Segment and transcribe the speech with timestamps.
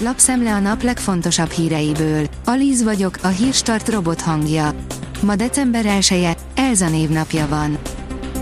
[0.00, 2.26] lapszemle a nap legfontosabb híreiből.
[2.44, 4.74] Alíz vagyok, a hírstart robot hangja.
[5.22, 7.78] Ma december 1 -e, Elza névnapja van.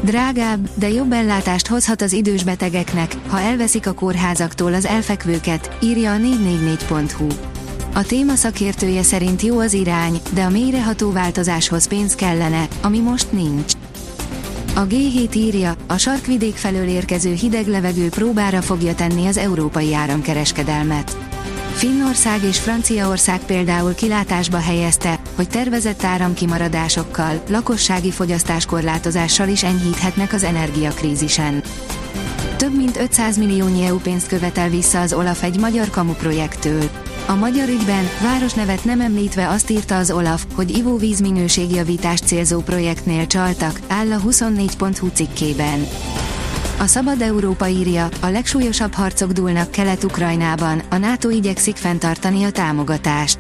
[0.03, 6.13] Drágább, de jobb ellátást hozhat az idős betegeknek, ha elveszik a kórházaktól az elfekvőket, írja
[6.13, 7.27] a 444.hu.
[7.95, 13.33] A téma szakértője szerint jó az irány, de a mélyreható változáshoz pénz kellene, ami most
[13.33, 13.73] nincs.
[14.77, 21.17] A G7 írja, a sarkvidék felől érkező hideg levegő próbára fogja tenni az európai áramkereskedelmet.
[21.73, 31.63] Finnország és Franciaország például kilátásba helyezte, hogy tervezett áramkimaradásokkal, lakossági fogyasztáskorlátozással is enyhíthetnek az energiakrízisen.
[32.57, 36.91] Több mint 500 milliónyi EU pénzt követel vissza az Olaf egy magyar kamu projektől.
[37.29, 43.27] A magyar ügyben, városnevet nem említve azt írta az Olaf, hogy ivóvíz minőségjavítást célzó projektnél
[43.27, 45.87] csaltak, áll a 24.hu cikkében.
[46.79, 53.39] A Szabad Európa írja, a legsúlyosabb harcok dúlnak Kelet-Ukrajnában, a NATO igyekszik fenntartani a támogatást.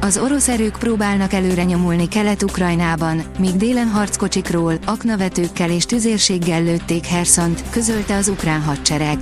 [0.00, 7.62] Az orosz erők próbálnak előre nyomulni Kelet-Ukrajnában, míg délen harckocsikról, aknavetőkkel és tüzérséggel lőtték Hersont,
[7.70, 9.18] közölte az ukrán hadsereg.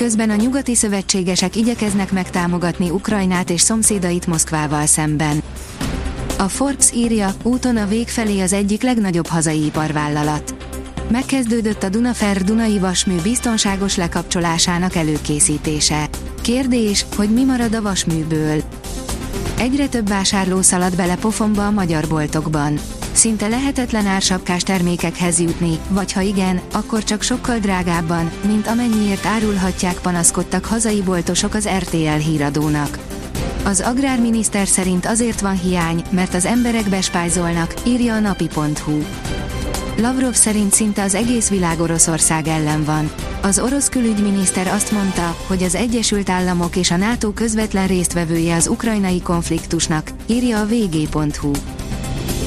[0.00, 5.42] Közben a nyugati szövetségesek igyekeznek megtámogatni Ukrajnát és szomszédait Moszkvával szemben.
[6.38, 10.54] A Forbes írja, úton a vég felé az egyik legnagyobb hazai iparvállalat.
[11.10, 16.08] Megkezdődött a Dunafer Dunai Vasmű biztonságos lekapcsolásának előkészítése.
[16.42, 18.62] Kérdés, hogy mi marad a vasműből.
[19.58, 22.78] Egyre több vásárló szalad bele pofonba a magyar boltokban.
[23.12, 29.98] Szinte lehetetlen ársapkás termékekhez jutni, vagy ha igen, akkor csak sokkal drágábban, mint amennyiért árulhatják
[29.98, 32.98] panaszkodtak hazai boltosok az RTL híradónak.
[33.64, 39.02] Az agrárminiszter szerint azért van hiány, mert az emberek bespájzolnak, írja a napi.hu.
[39.96, 43.12] Lavrov szerint szinte az egész világ Oroszország ellen van.
[43.42, 48.68] Az orosz külügyminiszter azt mondta, hogy az Egyesült Államok és a NATO közvetlen résztvevője az
[48.68, 51.50] ukrajnai konfliktusnak, írja a vg.hu.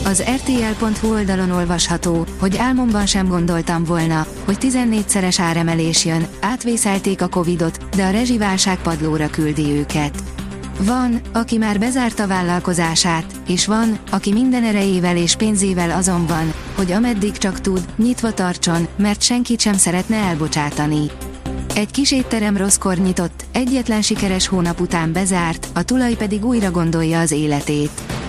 [0.05, 7.27] Az RTL.hu oldalon olvasható, hogy álmomban sem gondoltam volna, hogy 14-szeres áremelés jön, átvészelték a
[7.27, 10.23] Covidot, de a rezsiválság padlóra küldi őket.
[10.79, 16.91] Van, aki már bezárta vállalkozását, és van, aki minden erejével és pénzével azon van, hogy
[16.91, 21.11] ameddig csak tud, nyitva tartson, mert senkit sem szeretne elbocsátani.
[21.75, 27.19] Egy kis étterem rosszkor nyitott, egyetlen sikeres hónap után bezárt, a tulaj pedig újra gondolja
[27.19, 28.22] az életét.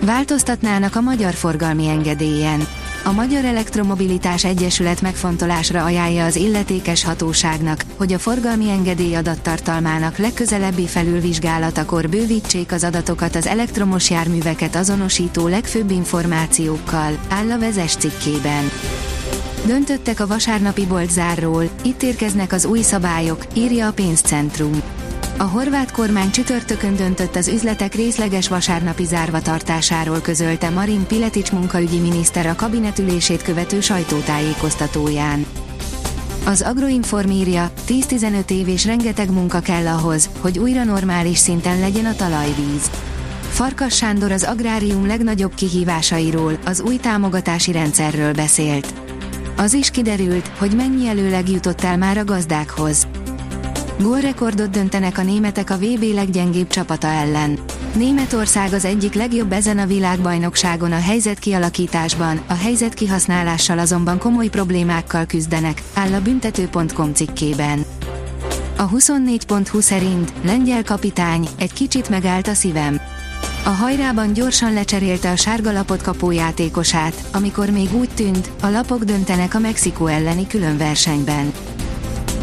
[0.00, 2.66] Változtatnának a magyar forgalmi engedélyen.
[3.04, 10.86] A Magyar Elektromobilitás Egyesület megfontolásra ajánlja az illetékes hatóságnak, hogy a forgalmi engedély adattartalmának legközelebbi
[10.86, 18.70] felülvizsgálatakor bővítsék az adatokat az elektromos járműveket azonosító legfőbb információkkal, áll a vezes cikkében.
[19.66, 24.82] Döntöttek a vasárnapi boltzárról, itt érkeznek az új szabályok, írja a pénzcentrum.
[25.40, 31.98] A horvát kormány csütörtökön döntött az üzletek részleges vasárnapi zárva tartásáról közölte Marin Piletics munkaügyi
[31.98, 35.46] miniszter a kabinetülését követő sajtótájékoztatóján.
[36.46, 42.04] Az Agroinform írja, 10-15 év és rengeteg munka kell ahhoz, hogy újra normális szinten legyen
[42.04, 42.90] a talajvíz.
[43.50, 48.94] Farkas Sándor az agrárium legnagyobb kihívásairól, az új támogatási rendszerről beszélt.
[49.56, 53.06] Az is kiderült, hogy mennyi előleg jutott el már a gazdákhoz.
[54.02, 57.58] Gólrekordot döntenek a németek a VB leggyengébb csapata ellen.
[57.94, 64.48] Németország az egyik legjobb ezen a világbajnokságon a helyzet kialakításban, a helyzet kihasználással azonban komoly
[64.48, 67.84] problémákkal küzdenek, áll a büntető.com cikkében.
[68.76, 73.00] A 24.20 szerint lengyel kapitány, egy kicsit megállt a szívem.
[73.64, 79.54] A hajrában gyorsan lecserélte a sárga lapot kapójátékosát, amikor még úgy tűnt, a lapok döntenek
[79.54, 81.52] a Mexikó elleni különversenyben.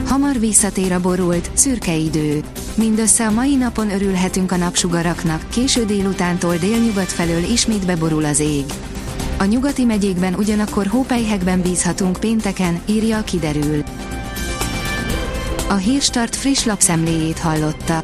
[0.08, 2.44] Hamar visszatér a borult, szürke idő.
[2.76, 8.66] Mindössze a mai napon örülhetünk a napsugaraknak, késő délutántól délnyugat felől ismét beborul az ég.
[9.38, 13.84] A nyugati megyékben ugyanakkor hópelyhekben bízhatunk pénteken, írja a kiderül.
[15.70, 18.04] A Hírstart friss lapszemléjét hallotta.